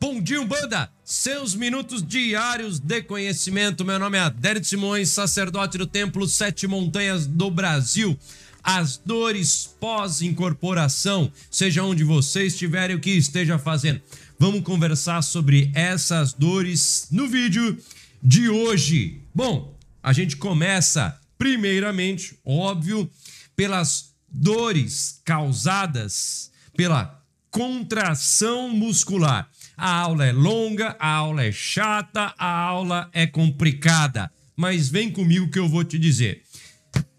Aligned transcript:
Bom 0.00 0.22
dia, 0.22 0.40
Umbanda! 0.40 0.88
Seus 1.02 1.56
minutos 1.56 2.06
diários 2.06 2.78
de 2.78 3.02
conhecimento. 3.02 3.84
Meu 3.84 3.98
nome 3.98 4.16
é 4.16 4.20
Adérito 4.20 4.68
Simões, 4.68 5.08
sacerdote 5.08 5.76
do 5.76 5.88
Templo 5.88 6.28
Sete 6.28 6.68
Montanhas 6.68 7.26
do 7.26 7.50
Brasil. 7.50 8.16
As 8.62 8.96
dores 8.96 9.74
pós-incorporação, 9.80 11.32
seja 11.50 11.82
onde 11.82 12.04
você 12.04 12.46
estiver 12.46 12.92
e 12.92 12.94
o 12.94 13.00
que 13.00 13.10
esteja 13.10 13.58
fazendo. 13.58 14.00
Vamos 14.38 14.62
conversar 14.62 15.20
sobre 15.20 15.72
essas 15.74 16.32
dores 16.32 17.08
no 17.10 17.26
vídeo 17.26 17.76
de 18.22 18.48
hoje. 18.48 19.20
Bom, 19.34 19.76
a 20.00 20.12
gente 20.12 20.36
começa, 20.36 21.20
primeiramente, 21.36 22.38
óbvio, 22.44 23.10
pelas 23.56 24.14
dores 24.28 25.20
causadas 25.24 26.52
pela 26.76 27.17
contração 27.50 28.70
muscular. 28.70 29.48
A 29.76 29.90
aula 29.90 30.26
é 30.26 30.32
longa, 30.32 30.96
a 30.98 31.08
aula 31.08 31.44
é 31.44 31.52
chata, 31.52 32.34
a 32.38 32.50
aula 32.50 33.08
é 33.12 33.26
complicada. 33.26 34.30
Mas 34.56 34.88
vem 34.88 35.10
comigo 35.10 35.50
que 35.50 35.58
eu 35.58 35.68
vou 35.68 35.84
te 35.84 35.98
dizer. 35.98 36.42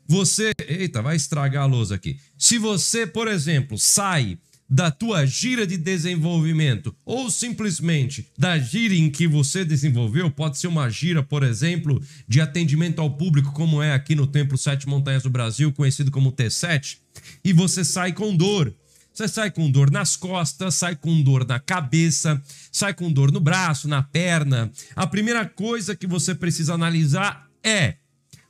Você. 0.08 0.52
Eita, 0.68 1.02
vai 1.02 1.16
estragar 1.16 1.64
a 1.64 1.68
lousa 1.68 1.96
aqui. 1.96 2.18
Se 2.38 2.58
você, 2.58 3.06
por 3.08 3.28
exemplo, 3.28 3.78
sai 3.78 4.38
da 4.70 4.92
tua 4.92 5.26
gira 5.26 5.66
de 5.66 5.78
desenvolvimento 5.78 6.96
ou 7.04 7.32
simplesmente 7.32 8.28
da 8.38 8.60
gira 8.60 8.94
em 8.94 9.10
que 9.10 9.28
você 9.28 9.66
desenvolveu, 9.66 10.30
pode 10.30 10.60
ser 10.60 10.68
uma 10.68 10.90
gira, 10.90 11.24
por 11.24 11.42
exemplo, 11.42 12.00
de 12.28 12.40
atendimento 12.40 13.02
ao 13.02 13.10
público, 13.10 13.52
como 13.52 13.82
é 13.82 13.94
aqui 13.94 14.14
no 14.14 14.28
Templo 14.28 14.58
Sete 14.58 14.88
Montanhas 14.88 15.24
do 15.24 15.30
Brasil, 15.30 15.74
conhecido 15.74 16.12
como 16.12 16.32
T7, 16.32 16.98
e 17.44 17.52
você 17.52 17.84
sai 17.84 18.14
com 18.14 18.36
dor, 18.36 18.76
você 19.20 19.28
sai 19.28 19.52
com 19.52 19.70
dor 19.70 19.92
nas 19.92 20.16
costas, 20.16 20.76
sai 20.76 20.96
com 20.96 21.22
dor 21.22 21.46
na 21.46 21.60
cabeça, 21.60 22.42
sai 22.72 22.94
com 22.94 23.12
dor 23.12 23.34
no 23.34 23.42
braço, 23.42 23.86
na 23.86 24.02
perna. 24.02 24.72
A 24.96 25.06
primeira 25.06 25.46
coisa 25.46 25.94
que 25.94 26.08
você 26.08 26.34
precisa 26.34 26.74
analisar 26.74 27.50
é 27.62 27.96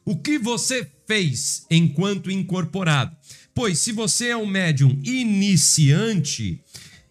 o 0.06 0.16
que 0.16 0.38
você 0.38 0.88
fez 1.08 1.66
enquanto 1.72 2.30
incorporado. 2.30 3.17
Pois 3.52 3.80
se 3.80 3.92
você 3.92 4.28
é 4.28 4.38
um 4.38 4.45
médium 4.45 5.02
iniciante 5.03 6.61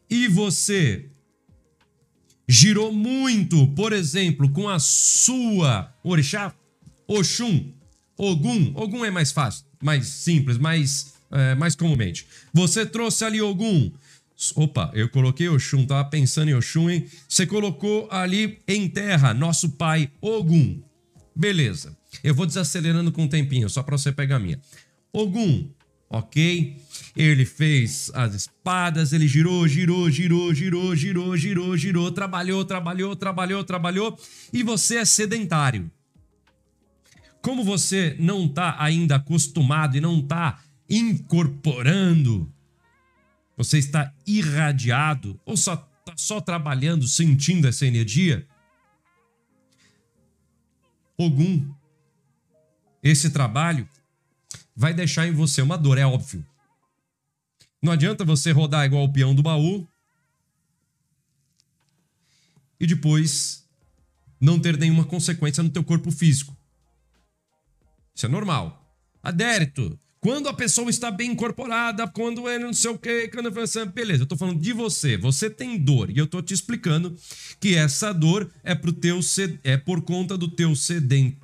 e 0.09 0.28
você 0.28 1.11
girou 2.48 2.93
muito, 2.93 3.67
por 3.75 3.93
exemplo, 3.93 4.48
com 4.53 4.69
a 4.69 4.78
sua 4.78 5.93
orixá, 6.05 6.55
Oxum, 7.09 7.72
Ogum, 8.17 8.72
Ogum 8.77 9.05
é 9.05 9.11
mais 9.11 9.33
fácil, 9.33 9.65
mais 9.83 10.06
simples, 10.06 10.59
mais 10.59 11.18
é, 11.31 11.55
mais 11.55 11.75
comumente. 11.75 12.27
Você 12.53 12.84
trouxe 12.87 13.25
ali 13.25 13.41
Ogum. 13.41 13.91
Opa, 14.55 14.91
eu 14.95 15.09
coloquei 15.09 15.48
Oxum, 15.48 15.84
tava 15.84 16.09
pensando 16.09 16.48
em 16.48 16.55
Oxum, 16.55 16.89
hein? 16.89 17.07
Você 17.29 17.45
colocou 17.45 18.09
ali 18.11 18.61
em 18.69 18.89
terra, 18.89 19.34
nosso 19.34 19.71
pai 19.71 20.11
Ogum. 20.21 20.81
Beleza. 21.34 21.97
Eu 22.23 22.34
vou 22.34 22.47
desacelerando 22.47 23.12
com 23.12 23.25
um 23.25 23.29
tempinho, 23.29 23.69
só 23.69 23.83
para 23.83 23.99
você 23.99 24.12
pegar 24.12 24.37
a 24.37 24.41
minha. 24.41 24.61
Ogum, 25.12 25.69
ok? 26.09 26.77
Ele 27.17 27.45
fez 27.45 28.11
as 28.15 28.34
espadas, 28.34 29.12
ele 29.12 29.27
girou, 29.27 29.67
girou, 29.67 30.09
girou, 30.11 30.55
girou, 30.55 30.95
girou, 30.95 31.37
girou, 31.37 31.77
girou, 31.77 32.12
trabalhou, 32.12 32.65
trabalhou, 32.65 33.17
trabalhou, 33.17 33.65
trabalhou, 33.65 34.19
e 34.53 34.62
você 34.62 34.99
é 34.99 35.05
sedentário. 35.05 35.91
Como 37.43 37.65
você 37.65 38.17
não 38.19 38.47
está 38.47 38.77
ainda 38.79 39.17
acostumado 39.17 39.97
e 39.97 40.01
não 40.01 40.19
está 40.21 40.61
incorporando, 40.89 42.53
você 43.56 43.78
está 43.78 44.14
irradiado 44.27 45.39
ou 45.44 45.56
só 45.56 45.75
está 45.75 46.17
só 46.17 46.41
trabalhando, 46.41 47.06
sentindo 47.06 47.69
essa 47.69 47.84
energia? 47.84 48.47
Ogum, 51.16 51.75
esse 53.03 53.31
trabalho 53.31 53.89
vai 54.75 54.94
deixar 54.94 55.27
em 55.27 55.32
você 55.32 55.60
uma 55.60 55.77
dor, 55.77 55.98
é 55.98 56.06
óbvio. 56.06 56.47
Não 57.82 57.93
adianta 57.93 58.25
você 58.25 58.53
rodar 58.53 58.87
igual 58.87 59.04
o 59.04 59.12
peão 59.12 59.34
do 59.34 59.43
baú 59.43 59.87
e 62.81 62.87
depois 62.87 63.69
não 64.41 64.59
ter 64.59 64.77
nenhuma 64.77 65.04
consequência 65.04 65.62
no 65.62 65.71
teu 65.71 65.82
corpo 65.82 66.10
físico. 66.10 66.56
Isso 68.15 68.27
é 68.27 68.28
normal. 68.28 68.84
Adérito, 69.22 69.98
quando 70.21 70.49
a 70.49 70.53
pessoa 70.53 70.91
está 70.91 71.11
bem 71.11 71.33
incorporada, 71.33 72.06
quando 72.09 72.49
é 72.49 72.59
não 72.59 72.73
sei 72.73 72.91
o 72.91 72.99
quê, 72.99 73.31
quando 73.33 73.56
assim, 73.61 73.87
beleza, 73.87 74.25
eu 74.25 74.27
tô 74.27 74.37
falando 74.37 74.61
de 74.61 74.73
você. 74.73 75.17
Você 75.17 75.49
tem 75.49 75.79
dor 75.79 76.11
e 76.11 76.19
eu 76.19 76.27
tô 76.27 76.43
te 76.43 76.53
explicando 76.53 77.17
que 77.61 77.77
essa 77.77 78.12
dor 78.12 78.51
é 78.65 78.75
pro 78.75 78.93
teu 78.93 79.21
é 79.62 79.77
por 79.77 80.03
conta 80.03 80.37
do 80.37 80.49
teu 80.49 80.75
sedent... 80.75 81.37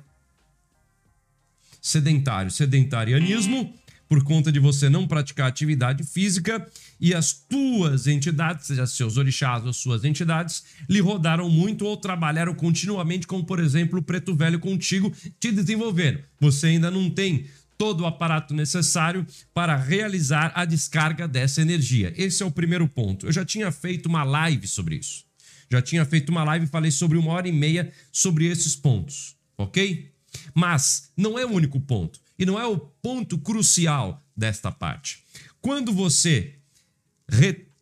sedentário, 1.81 2.51
sedentarianismo, 2.51 3.73
por 4.09 4.23
conta 4.23 4.51
de 4.51 4.59
você 4.59 4.89
não 4.89 5.07
praticar 5.07 5.47
atividade 5.47 6.03
física 6.03 6.65
e 6.99 7.13
as 7.13 7.33
tuas 7.33 8.07
entidades, 8.07 8.67
seja 8.67 8.85
seus 8.85 9.17
orixás 9.17 9.65
ou 9.65 9.73
suas 9.73 10.03
entidades, 10.03 10.63
lhe 10.89 10.99
rodaram 10.99 11.49
muito 11.49 11.85
ou 11.85 11.97
trabalharam 11.97 12.53
continuamente, 12.53 13.25
como 13.25 13.45
por 13.45 13.59
exemplo 13.59 13.99
o 13.99 14.03
preto 14.03 14.35
velho 14.35 14.59
contigo 14.59 15.11
te 15.39 15.51
desenvolvendo. 15.51 16.19
Você 16.39 16.67
ainda 16.67 16.91
não 16.91 17.09
tem 17.09 17.45
todo 17.77 18.01
o 18.01 18.05
aparato 18.05 18.53
necessário 18.53 19.25
para 19.53 19.75
realizar 19.75 20.51
a 20.55 20.65
descarga 20.65 21.27
dessa 21.27 21.61
energia. 21.61 22.13
Esse 22.15 22.43
é 22.43 22.45
o 22.45 22.51
primeiro 22.51 22.87
ponto. 22.87 23.25
Eu 23.25 23.31
já 23.31 23.43
tinha 23.45 23.71
feito 23.71 24.07
uma 24.07 24.23
live 24.23 24.67
sobre 24.67 24.95
isso. 24.95 25.25
Já 25.69 25.81
tinha 25.81 26.05
feito 26.05 26.29
uma 26.29 26.43
live 26.43 26.65
e 26.65 26.69
falei 26.69 26.91
sobre 26.91 27.17
uma 27.17 27.31
hora 27.31 27.47
e 27.47 27.51
meia 27.51 27.91
sobre 28.11 28.45
esses 28.45 28.75
pontos, 28.75 29.35
ok? 29.57 30.11
Mas 30.53 31.11
não 31.17 31.39
é 31.39 31.45
o 31.45 31.51
único 31.51 31.79
ponto 31.79 32.19
e 32.37 32.45
não 32.45 32.59
é 32.59 32.65
o 32.65 32.77
ponto 32.77 33.37
crucial 33.37 34.23
desta 34.35 34.71
parte. 34.71 35.23
Quando 35.61 35.91
você 35.91 36.55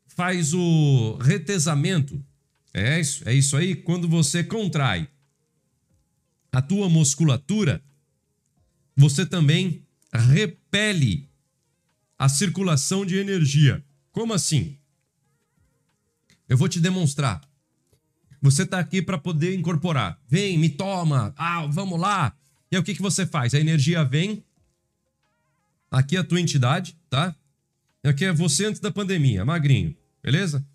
faz 0.08 0.54
o 0.54 1.18
retesamento, 1.22 2.24
é 2.74 3.00
isso, 3.00 3.28
é 3.28 3.34
isso 3.34 3.58
aí, 3.58 3.76
quando 3.76 4.08
você 4.08 4.44
contrai 4.44 5.08
a 6.52 6.62
tua 6.62 6.88
musculatura, 6.88 7.84
você 8.96 9.26
também 9.26 9.83
repele 10.20 11.30
a 12.18 12.30
circulação 12.30 13.06
de 13.06 13.18
energia. 13.18 13.84
Como 14.12 14.34
assim? 14.34 14.78
Eu 16.48 16.58
vou 16.58 16.70
te 16.70 16.80
demonstrar. 16.80 17.42
Você 18.42 18.64
está 18.64 18.80
aqui 18.80 19.02
para 19.02 19.18
poder 19.18 19.56
incorporar. 19.56 20.22
Vem, 20.28 20.58
me 20.58 20.70
toma. 20.70 21.34
Ah, 21.38 21.66
vamos 21.66 22.00
lá. 22.00 22.36
E 22.72 22.76
aí 22.76 22.80
o 22.80 22.84
que, 22.84 22.94
que 22.94 23.02
você 23.02 23.26
faz? 23.26 23.54
A 23.54 23.60
energia 23.60 24.04
vem. 24.04 24.44
Aqui 25.90 26.18
é 26.18 26.20
a 26.20 26.24
tua 26.24 26.42
entidade, 26.42 26.98
tá? 27.10 27.36
Aqui 28.04 28.26
é 28.26 28.34
você 28.34 28.66
antes 28.66 28.82
da 28.82 28.92
pandemia, 28.92 29.46
magrinho, 29.46 29.96
beleza? 30.22 30.66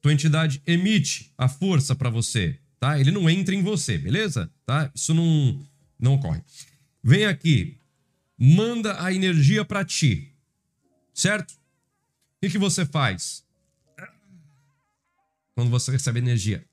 Tua 0.00 0.12
entidade 0.12 0.60
emite 0.66 1.32
a 1.38 1.48
força 1.48 1.94
para 1.94 2.10
você, 2.10 2.58
tá? 2.80 2.98
Ele 2.98 3.10
não 3.10 3.30
entra 3.30 3.54
em 3.54 3.62
você, 3.62 3.96
beleza? 3.96 4.50
Tá? 4.66 4.90
Isso 4.94 5.14
não 5.14 5.64
não 5.98 6.14
ocorre. 6.14 6.42
Vem 7.02 7.26
aqui, 7.26 7.78
manda 8.38 9.02
a 9.02 9.12
energia 9.12 9.64
para 9.64 9.84
ti, 9.84 10.32
certo? 11.12 11.52
O 12.42 12.48
que, 12.48 12.58
você 12.58 12.84
faz? 12.84 13.44
Quando 15.54 15.70
você 15.70 15.92
recebe 15.92 16.18
energia. 16.18 16.64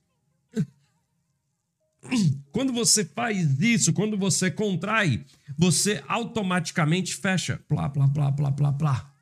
Quando 2.52 2.74
você 2.74 3.06
faz 3.06 3.62
isso, 3.62 3.94
quando 3.94 4.18
você 4.18 4.50
contrai, 4.52 5.24
você 5.58 6.04
automaticamente 6.08 7.16
fecha. 7.16 7.62
Plá, 7.70 7.88
plá, 7.90 8.08
plá, 8.08 8.32
plá, 8.32 8.52
plá, 8.52 8.74
plá. 8.74 9.14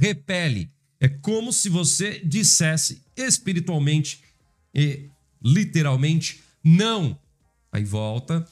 Repele. 0.00 0.72
É 0.98 1.08
como 1.08 1.52
se 1.52 1.68
você 1.68 2.20
dissesse 2.24 3.04
espiritualmente 3.16 4.22
e 4.74 5.08
literalmente 5.42 6.42
não. 6.64 7.18
Aí 7.72 7.84
volta, 7.84 8.46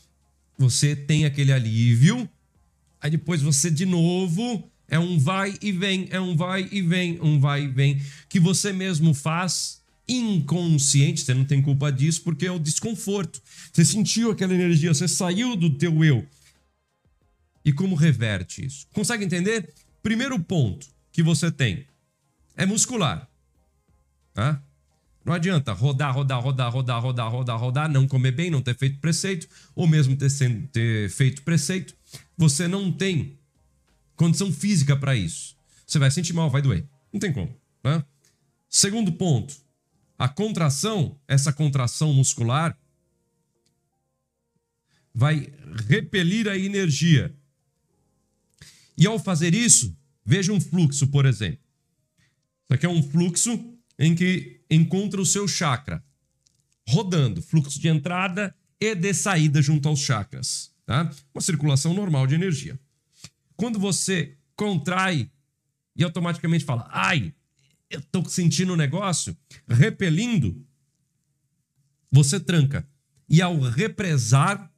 você 0.57 0.95
tem 0.95 1.25
aquele 1.25 1.53
alívio, 1.53 2.29
aí 3.01 3.11
depois 3.11 3.43
você 3.43 3.71
de 3.71 3.87
novo 3.87 4.71
é 4.89 4.99
um 4.99 5.19
vai 5.19 5.55
e 5.61 5.71
vem, 5.71 6.09
é 6.11 6.21
um 6.21 6.35
vai 6.35 6.67
e 6.73 6.81
vem, 6.81 7.21
um 7.21 7.39
vai 7.39 7.65
e 7.65 7.69
vem, 7.69 8.01
que 8.29 8.41
você 8.41 8.73
mesmo 8.73 9.13
faz 9.13 9.83
inconsciente, 10.09 11.21
você 11.21 11.35
não 11.35 11.45
tem 11.45 11.61
culpa 11.61 11.93
disso 11.93 12.23
porque 12.23 12.47
é 12.47 12.51
o 12.51 12.59
desconforto. 12.59 13.43
Você 13.71 13.85
sentiu 13.85 14.31
aquela 14.31 14.55
energia, 14.55 14.95
você 14.95 15.07
saiu 15.07 15.55
do 15.55 15.71
teu 15.71 16.03
eu. 16.03 16.27
E 17.63 17.73
como 17.73 17.95
reverte 17.95 18.65
isso? 18.65 18.87
Consegue 18.95 19.25
entender? 19.25 19.73
Primeiro 20.03 20.39
ponto 20.41 20.87
que 21.13 21.23
você 21.23 21.51
tem 21.51 21.85
é 22.57 22.65
muscular. 22.65 23.29
Tá? 24.33 24.63
Não 25.29 25.35
adianta 25.35 25.75
rodar, 25.75 26.15
rodar, 26.15 26.43
rodar, 26.43 26.73
rodar, 26.73 27.03
rodar, 27.03 27.31
rodar, 27.31 27.61
rodar, 27.61 27.91
não 27.91 28.09
comer 28.09 28.33
bem, 28.33 28.51
não 28.51 28.63
ter 28.63 28.75
feito 28.75 28.99
preceito, 28.99 29.47
ou 29.75 29.87
mesmo 29.87 30.17
ter, 30.17 30.31
ter 30.73 31.11
feito 31.11 31.43
preceito. 31.43 31.95
Você 32.35 32.67
não 32.67 32.91
tem 32.91 33.39
condição 34.17 34.51
física 34.51 34.97
para 34.97 35.15
isso. 35.15 35.55
Você 35.87 35.99
vai 35.99 36.11
sentir 36.11 36.33
mal, 36.33 36.49
vai 36.49 36.63
doer. 36.63 36.89
Não 37.13 37.21
tem 37.21 37.31
como. 37.31 37.55
Né? 37.85 38.03
Segundo 38.71 39.13
ponto, 39.13 39.55
a 40.19 40.31
contração, 40.31 41.21
essa 41.29 41.53
contração 41.53 42.15
muscular, 42.15 42.75
vai 45.13 45.53
repelir 45.89 46.49
a 46.49 46.57
energia. 46.57 47.37
E 48.97 49.07
ao 49.07 49.19
fazer 49.19 49.55
isso, 49.55 49.95
veja 50.25 50.55
um 50.55 50.61
fluxo, 50.61 51.07
por 51.09 51.27
exemplo. 51.27 51.61
Isso 52.65 52.73
aqui 52.73 52.87
é 52.87 52.89
um 52.89 53.03
fluxo 53.03 53.78
em 53.99 54.15
que 54.15 54.61
encontra 54.71 55.21
o 55.21 55.27
seu 55.27 55.49
chakra 55.49 56.05
rodando, 56.89 57.43
fluxo 57.43 57.79
de 57.81 57.89
entrada 57.89 58.55
e 58.81 58.95
de 58.95 59.13
saída 59.13 59.61
junto 59.61 59.89
aos 59.89 60.01
chakras, 60.01 60.73
tá? 60.87 61.11
Uma 61.35 61.41
circulação 61.41 61.93
normal 61.93 62.27
de 62.27 62.35
energia. 62.35 62.79
Quando 63.57 63.79
você 63.79 64.39
contrai 64.57 65.31
e 65.95 66.05
automaticamente 66.05 66.65
fala: 66.65 66.89
"Ai, 66.91 67.35
eu 67.91 68.01
tô 68.01 68.25
sentindo 68.25 68.73
um 68.73 68.77
negócio 68.77 69.37
repelindo", 69.69 70.65
você 72.11 72.41
tranca. 72.41 72.89
E 73.29 73.43
ao 73.43 73.59
represar, 73.61 74.73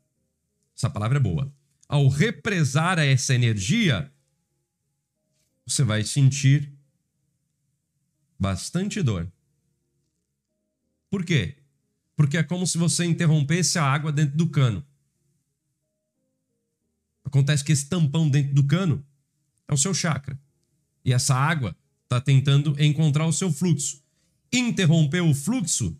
essa 0.76 0.90
palavra 0.90 1.18
é 1.18 1.22
boa. 1.22 1.52
Ao 1.86 2.08
represar 2.08 2.98
essa 2.98 3.34
energia, 3.34 4.12
você 5.64 5.84
vai 5.84 6.02
sentir 6.02 6.72
bastante 8.40 9.02
dor. 9.02 9.30
Por 11.10 11.24
quê? 11.24 11.58
Porque 12.16 12.38
é 12.38 12.42
como 12.42 12.66
se 12.66 12.78
você 12.78 13.04
interrompesse 13.04 13.78
a 13.78 13.84
água 13.84 14.10
dentro 14.10 14.36
do 14.36 14.48
cano. 14.48 14.84
Acontece 17.22 17.62
que 17.62 17.72
esse 17.72 17.86
tampão 17.86 18.30
dentro 18.30 18.54
do 18.54 18.66
cano 18.66 19.06
é 19.68 19.74
o 19.74 19.76
seu 19.76 19.92
chakra. 19.92 20.40
E 21.04 21.12
essa 21.12 21.34
água 21.34 21.76
está 22.04 22.20
tentando 22.20 22.74
encontrar 22.82 23.26
o 23.26 23.32
seu 23.32 23.52
fluxo. 23.52 24.02
Interromper 24.50 25.20
o 25.20 25.34
fluxo 25.34 25.96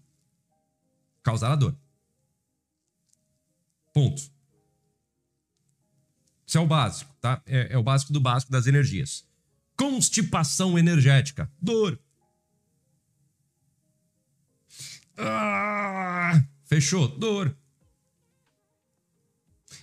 causará 1.23 1.55
dor. 1.55 1.77
Ponto. 3.93 4.23
Isso 6.47 6.59
é 6.59 6.61
o 6.61 6.67
básico, 6.67 7.15
tá? 7.21 7.43
É, 7.47 7.75
é 7.75 7.79
o 7.79 7.83
básico 7.83 8.13
do 8.13 8.21
básico 8.21 8.51
das 8.51 8.67
energias. 8.67 9.25
Constipação 9.77 10.79
energética, 10.79 11.51
dor. 11.61 12.01
Ah, 15.17 16.43
fechou, 16.65 17.09
dor. 17.09 17.57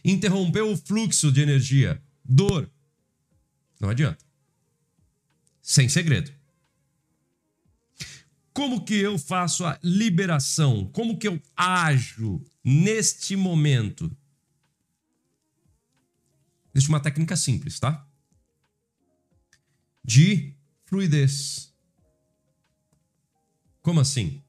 Interrompeu 0.03 0.71
o 0.71 0.77
fluxo 0.77 1.31
de 1.31 1.41
energia, 1.41 2.01
dor. 2.23 2.69
Não 3.79 3.89
adianta. 3.89 4.23
Sem 5.61 5.89
segredo. 5.89 6.31
Como 8.53 8.83
que 8.83 8.95
eu 8.95 9.19
faço 9.19 9.65
a 9.65 9.77
liberação? 9.83 10.89
Como 10.91 11.19
que 11.19 11.27
eu 11.27 11.39
ajo 11.55 12.43
neste 12.63 13.35
momento? 13.35 14.09
Existe 16.73 16.89
uma 16.89 16.99
técnica 16.99 17.35
simples, 17.35 17.79
tá? 17.79 18.07
De 20.03 20.55
fluidez. 20.85 21.73
Como 23.81 23.99
assim? 23.99 24.41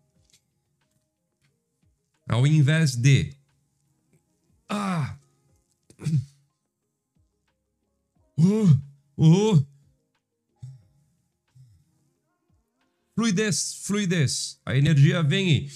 Ao 2.28 2.46
invés 2.46 2.94
de 2.94 3.34
ah, 4.69 5.19
oh, 8.36 8.69
oh, 9.16 9.64
fluidez, 13.14 13.80
fluidez. 13.82 14.60
A 14.66 14.76
energia 14.76 15.22
vem 15.22 15.50
e, 15.50 15.72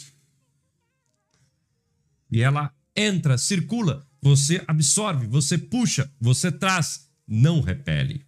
e 2.30 2.42
ela 2.42 2.70
entra, 2.94 3.38
circula. 3.38 4.06
Você 4.20 4.62
absorve, 4.68 5.26
você 5.26 5.56
puxa, 5.56 6.14
você 6.20 6.52
traz, 6.52 7.10
não 7.26 7.62
repele. 7.62 8.26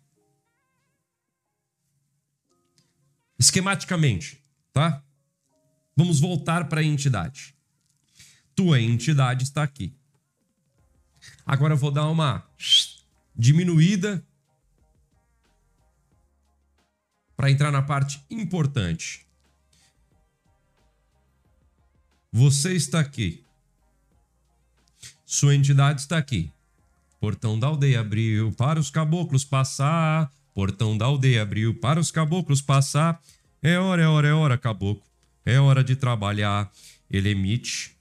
Esquematicamente, 3.39 4.43
tá? 4.73 5.05
Vamos 5.95 6.21
voltar 6.21 6.71
para 6.71 6.81
a 6.81 6.85
entidade 6.85 7.54
tua 8.55 8.81
entidade 8.81 9.45
está 9.45 9.63
aqui. 9.63 9.95
Agora 11.47 11.75
eu 11.75 11.79
vou 11.79 11.91
dar 11.91 12.09
uma 12.09 12.47
diminuída 13.37 14.25
para 17.37 17.51
entrar 17.51 17.71
na 17.71 17.83
parte 17.83 18.25
importante. 18.31 19.27
Você 22.33 22.75
está 22.75 23.01
aqui. 23.01 23.45
Sua 25.25 25.55
entidade 25.55 26.01
está 26.01 26.19
aqui. 26.19 26.53
Portão 27.21 27.59
da 27.59 27.69
aldeia 27.69 28.01
abriu 28.01 28.53
para 28.53 28.79
os 28.79 28.91
caboclos 28.91 29.45
passar. 29.45 30.31
Portão 30.55 30.97
da 30.97 31.07
aldeia 31.07 31.43
abriu 31.43 31.79
para 31.79 31.99
os 31.99 32.11
caboclos 32.11 32.61
passar. 32.61 33.21
É 33.63 33.79
hora, 33.79 34.03
é 34.03 34.07
hora, 34.07 34.29
é 34.29 34.33
hora, 34.33 34.59
caboclo. 34.59 35.03
É 35.45 35.59
hora 35.59 35.83
de 35.83 35.97
trabalhar. 35.97 36.71
Ele 37.11 37.31
emite 37.31 37.94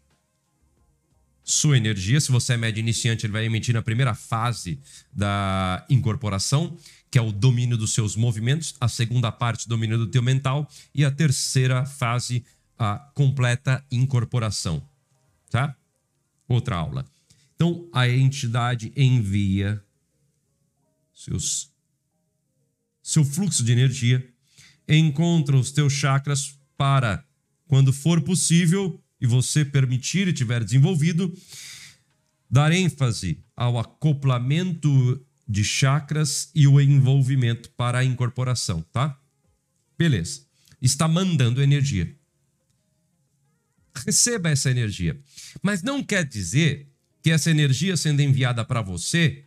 sua 1.43 1.77
energia. 1.77 2.19
Se 2.21 2.31
você 2.31 2.53
é 2.53 2.57
médio 2.57 2.79
iniciante, 2.79 3.25
ele 3.25 3.33
vai 3.33 3.45
emitir 3.45 3.73
na 3.73 3.81
primeira 3.81 4.15
fase 4.15 4.79
da 5.11 5.85
incorporação, 5.89 6.77
que 7.11 7.17
é 7.17 7.21
o 7.21 7.31
domínio 7.31 7.77
dos 7.77 7.93
seus 7.93 8.15
movimentos, 8.15 8.75
a 8.79 8.87
segunda 8.87 9.31
parte, 9.31 9.67
domínio 9.67 9.97
do 9.97 10.07
teu 10.07 10.21
mental, 10.21 10.69
e 10.95 11.03
a 11.03 11.11
terceira 11.11 11.85
fase, 11.85 12.43
a 12.77 12.97
completa 13.13 13.85
incorporação. 13.91 14.81
Tá? 15.49 15.75
Outra 16.47 16.77
aula. 16.77 17.05
Então, 17.55 17.87
a 17.93 18.09
entidade 18.09 18.91
envia 18.95 19.83
seus, 21.13 21.69
seu 23.01 23.23
fluxo 23.23 23.63
de 23.63 23.71
energia, 23.71 24.27
encontra 24.87 25.55
os 25.55 25.71
teus 25.71 25.93
chakras 25.93 26.57
para, 26.77 27.23
quando 27.67 27.93
for 27.93 28.21
possível, 28.21 29.02
e 29.23 29.27
você 29.27 29.63
permitir 29.63 30.27
e 30.27 30.33
tiver 30.33 30.61
desenvolvido, 30.61 31.33
dar 32.51 32.73
ênfase 32.73 33.41
ao 33.55 33.79
acoplamento 33.79 35.25
de 35.47 35.63
chakras 35.63 36.51
e 36.53 36.67
o 36.67 36.79
envolvimento 36.81 37.69
para 37.71 37.99
a 37.99 38.03
incorporação, 38.03 38.81
tá? 38.91 39.17
Beleza. 39.97 40.41
Está 40.81 41.07
mandando 41.07 41.63
energia. 41.63 42.13
Receba 44.05 44.49
essa 44.49 44.69
energia. 44.69 45.17
Mas 45.62 45.81
não 45.81 46.03
quer 46.03 46.25
dizer 46.25 46.91
que 47.21 47.31
essa 47.31 47.50
energia 47.50 47.95
sendo 47.95 48.21
enviada 48.21 48.65
para 48.65 48.81
você, 48.81 49.45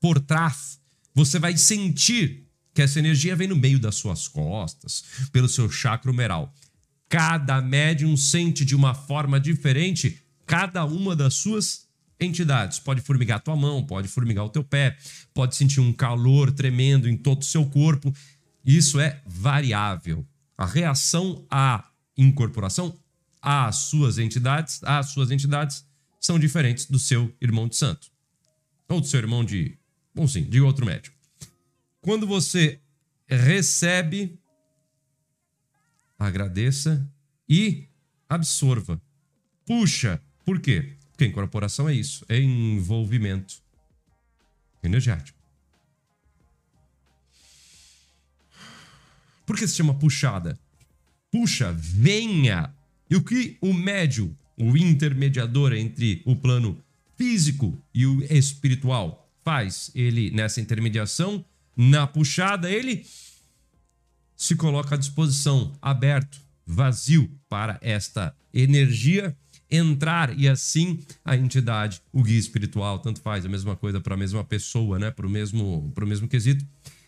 por 0.00 0.20
trás, 0.20 0.80
você 1.12 1.40
vai 1.40 1.56
sentir 1.56 2.46
que 2.72 2.82
essa 2.82 3.00
energia 3.00 3.34
vem 3.34 3.48
no 3.48 3.56
meio 3.56 3.80
das 3.80 3.96
suas 3.96 4.28
costas, 4.28 5.02
pelo 5.32 5.48
seu 5.48 5.68
chakra 5.68 6.10
humeral. 6.10 6.54
Cada 7.16 7.62
médium 7.62 8.14
sente 8.14 8.62
de 8.62 8.76
uma 8.76 8.92
forma 8.92 9.40
diferente 9.40 10.22
cada 10.44 10.84
uma 10.84 11.16
das 11.16 11.32
suas 11.32 11.88
entidades. 12.20 12.78
Pode 12.78 13.00
formigar 13.00 13.40
tua 13.40 13.56
mão, 13.56 13.82
pode 13.82 14.06
formigar 14.06 14.44
o 14.44 14.50
teu 14.50 14.62
pé, 14.62 14.98
pode 15.32 15.56
sentir 15.56 15.80
um 15.80 15.94
calor 15.94 16.52
tremendo 16.52 17.08
em 17.08 17.16
todo 17.16 17.40
o 17.40 17.44
seu 17.46 17.64
corpo. 17.64 18.14
Isso 18.62 19.00
é 19.00 19.22
variável. 19.24 20.26
A 20.58 20.66
reação 20.66 21.46
à 21.50 21.88
incorporação 22.18 22.94
às 23.40 23.76
suas 23.76 24.18
entidades, 24.18 24.84
às 24.84 25.06
suas 25.06 25.30
entidades 25.30 25.86
são 26.20 26.38
diferentes 26.38 26.84
do 26.84 26.98
seu 26.98 27.34
irmão 27.40 27.66
de 27.66 27.76
santo 27.76 28.08
ou 28.90 29.00
do 29.00 29.06
seu 29.06 29.20
irmão 29.20 29.42
de, 29.42 29.78
bom 30.14 30.28
sim, 30.28 30.42
de 30.42 30.60
outro 30.60 30.84
médium. 30.84 31.14
Quando 32.02 32.26
você 32.26 32.78
recebe 33.26 34.38
agradeça 36.18 37.08
e 37.48 37.88
absorva. 38.28 39.00
Puxa. 39.64 40.20
Por 40.44 40.60
quê? 40.60 40.92
Porque 41.10 41.24
incorporação 41.24 41.88
é 41.88 41.94
isso, 41.94 42.24
é 42.28 42.38
envolvimento 42.38 43.56
energético. 44.82 45.36
Por 49.46 49.56
que 49.56 49.66
se 49.66 49.76
chama 49.76 49.94
puxada? 49.94 50.58
Puxa, 51.30 51.72
venha. 51.72 52.74
E 53.08 53.16
o 53.16 53.22
que 53.22 53.56
o 53.60 53.72
médio, 53.72 54.36
o 54.56 54.76
intermediador 54.76 55.72
entre 55.72 56.22
o 56.24 56.34
plano 56.34 56.82
físico 57.16 57.76
e 57.94 58.06
o 58.06 58.22
espiritual 58.32 59.28
faz? 59.44 59.90
Ele, 59.94 60.30
nessa 60.32 60.60
intermediação, 60.60 61.44
na 61.76 62.06
puxada, 62.06 62.70
ele 62.70 63.06
se 64.36 64.54
coloca 64.56 64.94
à 64.94 64.98
disposição, 64.98 65.72
aberto, 65.80 66.38
vazio 66.66 67.30
para 67.48 67.78
esta 67.80 68.34
energia 68.52 69.36
entrar 69.70 70.38
e 70.38 70.48
assim 70.48 71.00
a 71.24 71.36
entidade, 71.36 72.00
o 72.12 72.22
guia 72.22 72.38
espiritual, 72.38 72.98
tanto 72.98 73.20
faz 73.20 73.44
a 73.44 73.48
mesma 73.48 73.74
coisa 73.74 74.00
para 74.00 74.14
a 74.14 74.16
mesma 74.16 74.44
pessoa, 74.44 74.98
né, 74.98 75.10
para 75.10 75.26
o 75.26 75.30
mesmo, 75.30 75.92
o 75.96 76.06
mesmo 76.06 76.28
quesito, 76.28 76.64